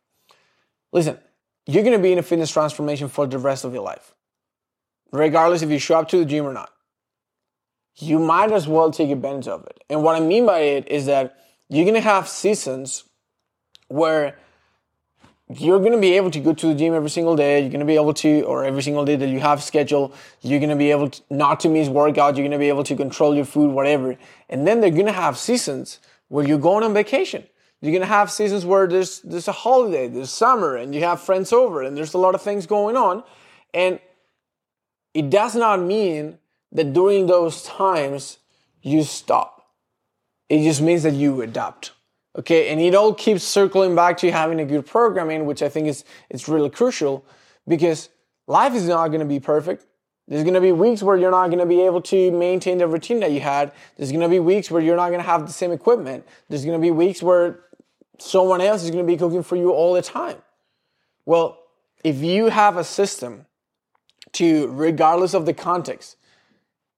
Listen, 0.92 1.18
you're 1.66 1.82
going 1.82 1.96
to 1.96 2.02
be 2.02 2.12
in 2.12 2.18
a 2.18 2.22
fitness 2.22 2.50
transformation 2.50 3.08
for 3.08 3.26
the 3.26 3.38
rest 3.38 3.64
of 3.64 3.72
your 3.72 3.82
life, 3.82 4.14
regardless 5.12 5.62
if 5.62 5.70
you 5.70 5.78
show 5.78 5.98
up 5.98 6.08
to 6.08 6.18
the 6.18 6.24
gym 6.24 6.44
or 6.44 6.52
not. 6.52 6.70
You 7.96 8.18
might 8.18 8.52
as 8.52 8.66
well 8.66 8.90
take 8.90 9.10
advantage 9.10 9.48
of 9.48 9.64
it. 9.64 9.84
And 9.90 10.02
what 10.02 10.16
I 10.16 10.20
mean 10.20 10.46
by 10.46 10.60
it 10.60 10.88
is 10.88 11.06
that 11.06 11.36
you're 11.68 11.84
going 11.84 11.94
to 11.94 12.00
have 12.00 12.28
seasons 12.28 13.04
where 13.88 14.38
you're 15.60 15.78
going 15.80 15.92
to 15.92 16.00
be 16.00 16.16
able 16.16 16.30
to 16.30 16.40
go 16.40 16.52
to 16.52 16.66
the 16.68 16.74
gym 16.74 16.94
every 16.94 17.10
single 17.10 17.36
day. 17.36 17.60
You're 17.60 17.70
going 17.70 17.80
to 17.80 17.86
be 17.86 17.96
able 17.96 18.14
to, 18.14 18.42
or 18.42 18.64
every 18.64 18.82
single 18.82 19.04
day 19.04 19.16
that 19.16 19.28
you 19.28 19.40
have 19.40 19.62
scheduled, 19.62 20.14
you're 20.40 20.60
going 20.60 20.70
to 20.70 20.76
be 20.76 20.90
able 20.90 21.10
to 21.10 21.22
not 21.30 21.60
to 21.60 21.68
miss 21.68 21.88
workout. 21.88 22.36
You're 22.36 22.44
going 22.44 22.52
to 22.52 22.58
be 22.58 22.68
able 22.68 22.84
to 22.84 22.96
control 22.96 23.34
your 23.34 23.44
food, 23.44 23.72
whatever. 23.72 24.16
And 24.48 24.66
then 24.66 24.80
they're 24.80 24.90
going 24.90 25.06
to 25.06 25.12
have 25.12 25.36
seasons 25.38 26.00
where 26.28 26.46
you're 26.46 26.58
going 26.58 26.84
on 26.84 26.94
vacation 26.94 27.44
you're 27.82 27.92
gonna 27.92 28.06
have 28.06 28.30
seasons 28.30 28.64
where 28.64 28.86
there's 28.86 29.20
there's 29.22 29.48
a 29.48 29.52
holiday, 29.52 30.06
there's 30.06 30.30
summer, 30.30 30.76
and 30.76 30.94
you 30.94 31.02
have 31.02 31.20
friends 31.20 31.52
over, 31.52 31.82
and 31.82 31.96
there's 31.96 32.14
a 32.14 32.18
lot 32.18 32.36
of 32.36 32.40
things 32.40 32.64
going 32.64 32.96
on. 32.96 33.24
And 33.74 33.98
it 35.12 35.28
does 35.28 35.56
not 35.56 35.80
mean 35.80 36.38
that 36.70 36.92
during 36.92 37.26
those 37.26 37.64
times 37.64 38.38
you 38.82 39.02
stop. 39.02 39.66
It 40.48 40.62
just 40.62 40.80
means 40.80 41.02
that 41.02 41.14
you 41.14 41.42
adapt. 41.42 41.90
Okay, 42.38 42.68
and 42.70 42.80
it 42.80 42.94
all 42.94 43.12
keeps 43.12 43.44
circling 43.44 43.94
back 43.94 44.16
to 44.18 44.32
having 44.32 44.58
a 44.58 44.64
good 44.64 44.86
programming, 44.86 45.44
which 45.44 45.62
I 45.62 45.68
think 45.68 45.86
is 45.86 46.04
it's 46.30 46.48
really 46.48 46.70
crucial 46.70 47.24
because 47.68 48.08
life 48.46 48.74
is 48.74 48.88
not 48.88 49.08
gonna 49.08 49.26
be 49.26 49.40
perfect. 49.40 49.86
There's 50.28 50.44
going 50.44 50.54
to 50.54 50.60
be 50.60 50.72
weeks 50.72 51.02
where 51.02 51.16
you're 51.16 51.32
not 51.32 51.48
going 51.48 51.58
to 51.58 51.66
be 51.66 51.82
able 51.82 52.00
to 52.02 52.30
maintain 52.30 52.78
the 52.78 52.86
routine 52.86 53.20
that 53.20 53.32
you 53.32 53.40
had. 53.40 53.72
There's 53.96 54.10
going 54.10 54.22
to 54.22 54.28
be 54.28 54.38
weeks 54.38 54.70
where 54.70 54.80
you're 54.80 54.96
not 54.96 55.08
going 55.08 55.20
to 55.20 55.26
have 55.26 55.46
the 55.46 55.52
same 55.52 55.72
equipment. 55.72 56.24
There's 56.48 56.64
going 56.64 56.78
to 56.78 56.82
be 56.82 56.90
weeks 56.90 57.22
where 57.22 57.60
someone 58.18 58.60
else 58.60 58.84
is 58.84 58.90
going 58.90 59.04
to 59.04 59.12
be 59.12 59.16
cooking 59.16 59.42
for 59.42 59.56
you 59.56 59.72
all 59.72 59.94
the 59.94 60.02
time. 60.02 60.36
Well, 61.26 61.58
if 62.04 62.22
you 62.22 62.46
have 62.46 62.76
a 62.76 62.84
system 62.84 63.46
to, 64.32 64.68
regardless 64.68 65.34
of 65.34 65.44
the 65.44 65.52
context, 65.52 66.16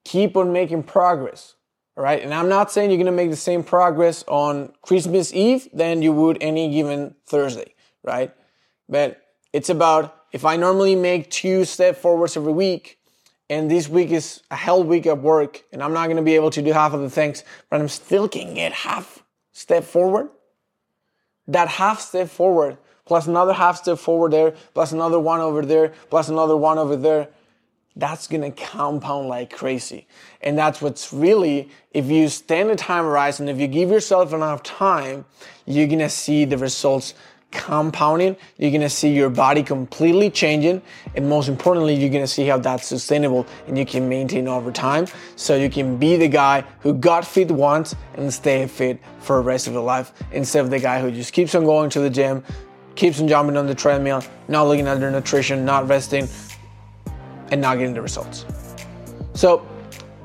keep 0.04 0.36
on 0.36 0.52
making 0.52 0.84
progress, 0.84 1.54
right? 1.96 2.22
And 2.22 2.34
I'm 2.34 2.48
not 2.48 2.70
saying 2.72 2.90
you're 2.90 2.98
going 2.98 3.06
to 3.06 3.12
make 3.12 3.30
the 3.30 3.36
same 3.36 3.62
progress 3.62 4.24
on 4.26 4.72
Christmas 4.82 5.32
Eve 5.32 5.68
than 5.72 6.02
you 6.02 6.12
would 6.12 6.38
any 6.40 6.70
given 6.70 7.14
Thursday, 7.26 7.74
right? 8.02 8.32
But 8.88 9.22
it's 9.52 9.68
about 9.68 10.16
if 10.32 10.44
I 10.44 10.56
normally 10.56 10.96
make 10.96 11.30
two 11.30 11.64
step 11.64 11.96
forwards 11.96 12.36
every 12.36 12.52
week, 12.52 12.98
and 13.50 13.70
this 13.70 13.88
week 13.88 14.10
is 14.10 14.42
a 14.50 14.56
hell 14.56 14.82
week 14.82 15.06
at 15.06 15.18
work, 15.18 15.62
and 15.72 15.82
I'm 15.82 15.92
not 15.92 16.06
going 16.06 16.16
to 16.16 16.22
be 16.22 16.34
able 16.34 16.50
to 16.50 16.62
do 16.62 16.72
half 16.72 16.92
of 16.92 17.00
the 17.00 17.10
things, 17.10 17.44
but 17.70 17.80
I'm 17.80 17.88
still 17.88 18.28
can 18.28 18.54
get 18.54 18.72
half 18.72 19.22
step 19.52 19.84
forward 19.84 20.28
that 21.48 21.68
half 21.68 22.00
step 22.00 22.28
forward, 22.28 22.78
plus 23.04 23.26
another 23.26 23.52
half 23.52 23.76
step 23.76 23.98
forward 23.98 24.32
there, 24.32 24.54
plus 24.72 24.92
another 24.92 25.20
one 25.20 25.40
over 25.40 25.64
there, 25.64 25.92
plus 26.10 26.28
another 26.28 26.56
one 26.56 26.78
over 26.78 26.96
there, 26.96 27.28
that's 27.96 28.26
gonna 28.26 28.50
compound 28.50 29.28
like 29.28 29.52
crazy. 29.52 30.06
And 30.42 30.58
that's 30.58 30.82
what's 30.82 31.12
really, 31.12 31.70
if 31.92 32.06
you 32.06 32.28
stand 32.28 32.70
the 32.70 32.76
time 32.76 33.04
horizon, 33.04 33.48
if 33.48 33.58
you 33.58 33.68
give 33.68 33.90
yourself 33.90 34.32
enough 34.32 34.62
time, 34.62 35.24
you're 35.64 35.86
gonna 35.86 36.08
see 36.08 36.44
the 36.44 36.58
results 36.58 37.14
compounding. 37.52 38.36
You're 38.58 38.72
gonna 38.72 38.90
see 38.90 39.12
your 39.12 39.30
body 39.30 39.62
completely 39.62 40.28
changing. 40.28 40.82
And 41.14 41.28
most 41.28 41.48
importantly, 41.48 41.94
you're 41.94 42.10
gonna 42.10 42.26
see 42.26 42.46
how 42.46 42.58
that's 42.58 42.86
sustainable 42.86 43.46
and 43.68 43.78
you 43.78 43.86
can 43.86 44.08
maintain 44.08 44.48
over 44.48 44.72
time. 44.72 45.06
So 45.36 45.54
you 45.54 45.70
can 45.70 45.96
be 45.96 46.16
the 46.16 46.26
guy 46.26 46.64
who 46.80 46.94
got 46.94 47.24
fit 47.24 47.50
once 47.50 47.94
and 48.14 48.32
stay 48.32 48.66
fit 48.66 48.98
for 49.20 49.36
the 49.36 49.42
rest 49.42 49.68
of 49.68 49.72
your 49.72 49.84
life 49.84 50.12
instead 50.32 50.64
of 50.64 50.70
the 50.70 50.80
guy 50.80 51.00
who 51.00 51.12
just 51.12 51.32
keeps 51.32 51.54
on 51.54 51.64
going 51.64 51.90
to 51.90 52.00
the 52.00 52.10
gym, 52.10 52.42
keeps 52.96 53.20
on 53.20 53.28
jumping 53.28 53.56
on 53.56 53.68
the 53.68 53.74
treadmill, 53.74 54.22
not 54.48 54.64
looking 54.64 54.88
at 54.88 54.98
their 54.98 55.12
nutrition, 55.12 55.64
not 55.64 55.88
resting, 55.88 56.28
and 57.54 57.62
not 57.62 57.78
getting 57.78 57.94
the 57.94 58.02
results. 58.02 58.44
So 59.32 59.64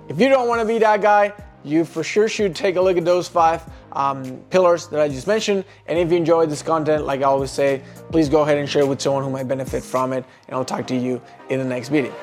if 0.07 0.19
you 0.19 0.29
don't 0.29 0.47
wanna 0.47 0.65
be 0.65 0.79
that 0.79 0.99
guy, 0.99 1.31
you 1.63 1.85
for 1.85 2.03
sure 2.03 2.27
should 2.27 2.55
take 2.55 2.75
a 2.75 2.81
look 2.81 2.97
at 2.97 3.05
those 3.05 3.27
five 3.27 3.61
um, 3.91 4.37
pillars 4.49 4.87
that 4.87 4.99
I 4.99 5.07
just 5.07 5.27
mentioned. 5.27 5.63
And 5.85 5.99
if 5.99 6.09
you 6.09 6.17
enjoyed 6.17 6.49
this 6.49 6.63
content, 6.63 7.05
like 7.05 7.19
I 7.19 7.25
always 7.25 7.51
say, 7.51 7.83
please 8.11 8.29
go 8.29 8.41
ahead 8.41 8.57
and 8.57 8.67
share 8.67 8.81
it 8.81 8.87
with 8.87 8.99
someone 8.99 9.23
who 9.23 9.29
might 9.29 9.47
benefit 9.47 9.83
from 9.83 10.11
it. 10.11 10.25
And 10.47 10.55
I'll 10.55 10.65
talk 10.65 10.87
to 10.87 10.95
you 10.95 11.21
in 11.49 11.59
the 11.59 11.65
next 11.65 11.89
video. 11.89 12.15